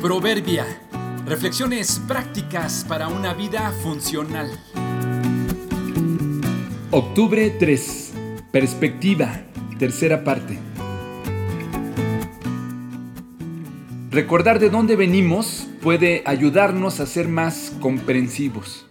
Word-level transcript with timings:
Proverbia. 0.00 0.64
Reflexiones 1.26 2.00
prácticas 2.06 2.86
para 2.88 3.08
una 3.08 3.34
vida 3.34 3.72
funcional. 3.82 4.48
Octubre 6.92 7.50
3. 7.58 8.12
Perspectiva. 8.52 9.42
Tercera 9.76 10.22
parte. 10.22 10.56
Recordar 14.12 14.60
de 14.60 14.70
dónde 14.70 14.94
venimos 14.94 15.66
puede 15.82 16.22
ayudarnos 16.26 17.00
a 17.00 17.06
ser 17.06 17.26
más 17.26 17.72
comprensivos. 17.80 18.86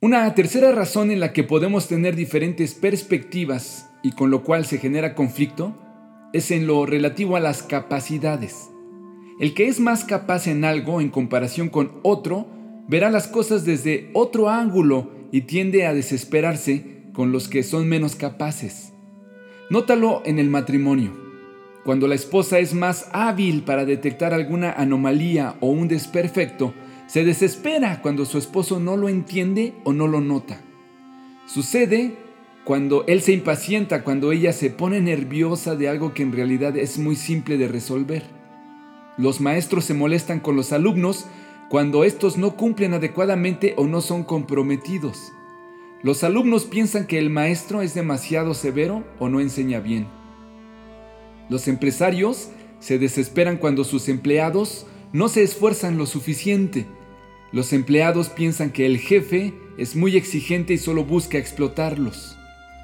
Una 0.00 0.34
tercera 0.34 0.72
razón 0.72 1.10
en 1.10 1.20
la 1.20 1.34
que 1.34 1.44
podemos 1.44 1.88
tener 1.88 2.16
diferentes 2.16 2.72
perspectivas 2.72 3.90
y 4.02 4.12
con 4.12 4.30
lo 4.30 4.44
cual 4.44 4.64
se 4.64 4.78
genera 4.78 5.14
conflicto 5.14 5.76
es 6.32 6.50
en 6.50 6.66
lo 6.66 6.86
relativo 6.86 7.36
a 7.36 7.40
las 7.40 7.62
capacidades. 7.62 8.70
El 9.40 9.54
que 9.54 9.68
es 9.68 9.80
más 9.80 10.04
capaz 10.04 10.46
en 10.46 10.66
algo 10.66 11.00
en 11.00 11.08
comparación 11.08 11.70
con 11.70 11.92
otro, 12.02 12.46
verá 12.88 13.10
las 13.10 13.26
cosas 13.26 13.64
desde 13.64 14.10
otro 14.12 14.50
ángulo 14.50 15.10
y 15.32 15.42
tiende 15.42 15.86
a 15.86 15.94
desesperarse 15.94 17.04
con 17.14 17.32
los 17.32 17.48
que 17.48 17.62
son 17.62 17.88
menos 17.88 18.16
capaces. 18.16 18.92
Nótalo 19.70 20.20
en 20.26 20.38
el 20.38 20.50
matrimonio. 20.50 21.12
Cuando 21.84 22.06
la 22.06 22.16
esposa 22.16 22.58
es 22.58 22.74
más 22.74 23.08
hábil 23.12 23.62
para 23.62 23.86
detectar 23.86 24.34
alguna 24.34 24.72
anomalía 24.72 25.56
o 25.60 25.68
un 25.68 25.88
desperfecto, 25.88 26.74
se 27.06 27.24
desespera 27.24 28.02
cuando 28.02 28.26
su 28.26 28.36
esposo 28.36 28.78
no 28.78 28.98
lo 28.98 29.08
entiende 29.08 29.72
o 29.84 29.94
no 29.94 30.06
lo 30.06 30.20
nota. 30.20 30.60
Sucede 31.46 32.14
cuando 32.64 33.06
él 33.06 33.22
se 33.22 33.32
impacienta, 33.32 34.04
cuando 34.04 34.32
ella 34.32 34.52
se 34.52 34.68
pone 34.68 35.00
nerviosa 35.00 35.76
de 35.76 35.88
algo 35.88 36.12
que 36.12 36.24
en 36.24 36.32
realidad 36.32 36.76
es 36.76 36.98
muy 36.98 37.16
simple 37.16 37.56
de 37.56 37.68
resolver. 37.68 38.39
Los 39.20 39.42
maestros 39.42 39.84
se 39.84 39.92
molestan 39.92 40.40
con 40.40 40.56
los 40.56 40.72
alumnos 40.72 41.26
cuando 41.68 42.04
estos 42.04 42.38
no 42.38 42.56
cumplen 42.56 42.94
adecuadamente 42.94 43.74
o 43.76 43.86
no 43.86 44.00
son 44.00 44.24
comprometidos. 44.24 45.34
Los 46.02 46.24
alumnos 46.24 46.64
piensan 46.64 47.06
que 47.06 47.18
el 47.18 47.28
maestro 47.28 47.82
es 47.82 47.92
demasiado 47.92 48.54
severo 48.54 49.04
o 49.18 49.28
no 49.28 49.40
enseña 49.40 49.80
bien. 49.80 50.08
Los 51.50 51.68
empresarios 51.68 52.48
se 52.78 52.98
desesperan 52.98 53.58
cuando 53.58 53.84
sus 53.84 54.08
empleados 54.08 54.86
no 55.12 55.28
se 55.28 55.42
esfuerzan 55.42 55.98
lo 55.98 56.06
suficiente. 56.06 56.86
Los 57.52 57.74
empleados 57.74 58.30
piensan 58.30 58.70
que 58.70 58.86
el 58.86 58.96
jefe 58.96 59.52
es 59.76 59.96
muy 59.96 60.16
exigente 60.16 60.72
y 60.72 60.78
solo 60.78 61.04
busca 61.04 61.36
explotarlos. 61.36 62.38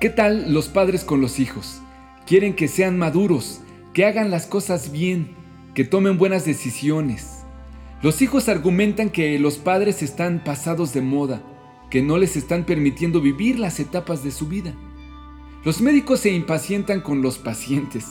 ¿Qué 0.00 0.10
tal 0.10 0.54
los 0.54 0.68
padres 0.68 1.02
con 1.02 1.20
los 1.20 1.40
hijos? 1.40 1.82
Quieren 2.24 2.54
que 2.54 2.68
sean 2.68 2.98
maduros, 2.98 3.62
que 3.92 4.04
hagan 4.04 4.30
las 4.30 4.46
cosas 4.46 4.92
bien, 4.92 5.39
que 5.74 5.84
tomen 5.84 6.18
buenas 6.18 6.44
decisiones. 6.44 7.44
Los 8.02 8.22
hijos 8.22 8.48
argumentan 8.48 9.10
que 9.10 9.38
los 9.38 9.58
padres 9.58 10.02
están 10.02 10.42
pasados 10.42 10.92
de 10.92 11.02
moda, 11.02 11.42
que 11.90 12.02
no 12.02 12.18
les 12.18 12.36
están 12.36 12.64
permitiendo 12.64 13.20
vivir 13.20 13.58
las 13.58 13.78
etapas 13.80 14.24
de 14.24 14.30
su 14.30 14.46
vida. 14.48 14.74
Los 15.64 15.80
médicos 15.80 16.20
se 16.20 16.30
impacientan 16.30 17.00
con 17.02 17.20
los 17.20 17.38
pacientes. 17.38 18.06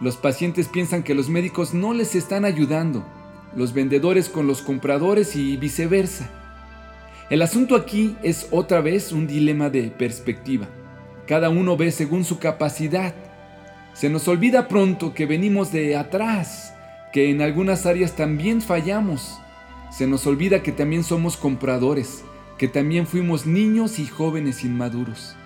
Los 0.00 0.16
pacientes 0.16 0.68
piensan 0.68 1.02
que 1.02 1.14
los 1.14 1.28
médicos 1.28 1.74
no 1.74 1.92
les 1.92 2.14
están 2.14 2.44
ayudando. 2.44 3.04
Los 3.54 3.74
vendedores 3.74 4.28
con 4.28 4.46
los 4.46 4.62
compradores 4.62 5.36
y 5.36 5.56
viceversa. 5.56 6.30
El 7.30 7.42
asunto 7.42 7.76
aquí 7.76 8.16
es 8.22 8.48
otra 8.50 8.80
vez 8.80 9.12
un 9.12 9.26
dilema 9.26 9.70
de 9.70 9.84
perspectiva. 9.84 10.68
Cada 11.26 11.48
uno 11.48 11.76
ve 11.76 11.90
según 11.90 12.24
su 12.24 12.38
capacidad. 12.38 13.14
Se 13.94 14.10
nos 14.10 14.26
olvida 14.28 14.68
pronto 14.68 15.14
que 15.14 15.26
venimos 15.26 15.72
de 15.72 15.96
atrás, 15.96 16.73
que 17.14 17.30
en 17.30 17.42
algunas 17.42 17.86
áreas 17.86 18.16
también 18.16 18.60
fallamos. 18.60 19.38
Se 19.92 20.08
nos 20.08 20.26
olvida 20.26 20.64
que 20.64 20.72
también 20.72 21.04
somos 21.04 21.36
compradores, 21.36 22.24
que 22.58 22.66
también 22.66 23.06
fuimos 23.06 23.46
niños 23.46 24.00
y 24.00 24.06
jóvenes 24.06 24.64
inmaduros. 24.64 25.36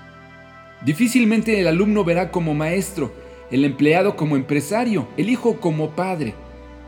Difícilmente 0.83 1.61
el 1.61 1.67
alumno 1.67 2.05
verá 2.05 2.31
como 2.31 2.55
maestro, 2.55 3.12
el 3.51 3.67
empleado 3.67 4.17
como 4.17 4.37
empresario, 4.37 5.09
el 5.19 5.28
hijo 5.28 5.61
como 5.61 5.91
padre. 5.91 6.33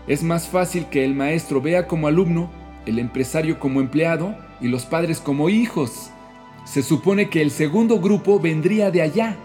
Es 0.06 0.22
más 0.22 0.48
fácil 0.48 0.86
que 0.86 1.04
el 1.04 1.14
maestro 1.14 1.60
vea 1.60 1.86
como 1.86 2.08
alumno, 2.08 2.50
el 2.86 2.98
empresario 2.98 3.58
como 3.58 3.82
empleado 3.82 4.34
y 4.62 4.68
los 4.68 4.86
padres 4.86 5.20
como 5.20 5.50
hijos. 5.50 6.08
Se 6.64 6.82
supone 6.82 7.28
que 7.28 7.42
el 7.42 7.50
segundo 7.50 8.00
grupo 8.00 8.40
vendría 8.40 8.90
de 8.90 9.02
allá. 9.02 9.36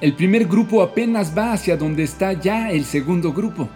El 0.00 0.14
primer 0.14 0.46
grupo 0.46 0.82
apenas 0.82 1.32
va 1.38 1.52
hacia 1.52 1.76
donde 1.76 2.02
está 2.02 2.32
ya 2.32 2.72
el 2.72 2.84
segundo 2.84 3.32
grupo. 3.32 3.68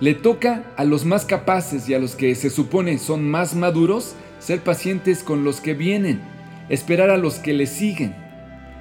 Le 0.00 0.14
toca 0.14 0.64
a 0.76 0.84
los 0.84 1.04
más 1.04 1.26
capaces 1.26 1.88
y 1.88 1.94
a 1.94 1.98
los 1.98 2.16
que 2.16 2.34
se 2.34 2.48
supone 2.48 2.96
son 2.98 3.28
más 3.28 3.54
maduros 3.54 4.14
ser 4.38 4.60
pacientes 4.60 5.22
con 5.22 5.44
los 5.44 5.60
que 5.60 5.74
vienen, 5.74 6.22
esperar 6.70 7.10
a 7.10 7.18
los 7.18 7.34
que 7.34 7.52
le 7.52 7.66
siguen. 7.66 8.14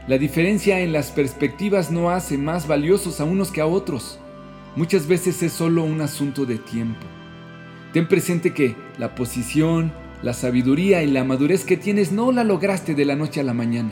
La 0.08 0.18
diferencia 0.18 0.80
en 0.80 0.94
las 0.94 1.12
perspectivas 1.12 1.92
no 1.92 2.10
hace 2.10 2.38
más 2.38 2.68
valiosos 2.68 3.20
a 3.20 3.26
unos 3.26 3.52
que 3.52 3.60
a 3.60 3.68
otros. 3.68 4.18
Muchas 4.78 5.08
veces 5.08 5.44
es 5.44 5.52
solo 5.52 5.84
un 5.84 6.00
asunto 6.00 6.46
de 6.46 6.58
tiempo. 6.58 7.06
Ten 7.92 8.08
presente 8.08 8.54
que 8.54 8.76
la 8.98 9.14
posición, 9.14 9.92
la 10.24 10.34
sabiduría 10.34 11.04
y 11.04 11.08
la 11.08 11.26
madurez 11.26 11.66
que 11.66 11.76
tienes 11.76 12.14
no 12.14 12.32
la 12.32 12.46
lograste 12.46 12.96
de 12.96 13.04
la 13.04 13.16
noche 13.16 13.42
a 13.42 13.44
la 13.44 13.54
mañana. 13.54 13.92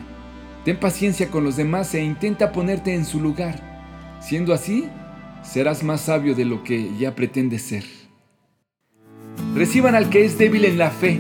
Ten 0.64 0.80
paciencia 0.80 1.30
con 1.30 1.44
los 1.44 1.58
demás 1.58 1.94
e 1.94 2.04
intenta 2.04 2.52
ponerte 2.52 2.94
en 2.94 3.06
su 3.06 3.20
lugar. 3.20 3.62
Siendo 4.22 4.54
así, 4.54 4.90
serás 5.50 5.84
más 5.84 6.02
sabio 6.02 6.36
de 6.36 6.46
lo 6.46 6.64
que 6.64 6.92
ya 6.98 7.16
pretendes 7.16 7.64
ser. 7.64 7.84
Reciban 9.56 9.96
al 9.96 10.10
que 10.10 10.26
es 10.26 10.38
débil 10.38 10.66
en 10.66 10.78
la 10.78 10.92
fe, 10.92 11.20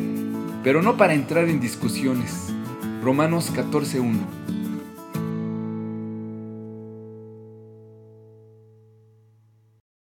pero 0.63 0.81
no 0.81 0.97
para 0.97 1.13
entrar 1.13 1.45
en 1.49 1.59
discusiones. 1.59 2.53
Romanos 3.01 3.51
14.1 3.53 4.56